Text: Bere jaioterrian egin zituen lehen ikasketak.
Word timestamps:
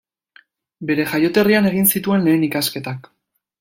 Bere 0.91 1.05
jaioterrian 1.13 1.71
egin 1.73 1.89
zituen 1.95 2.29
lehen 2.29 2.51
ikasketak. 2.53 3.17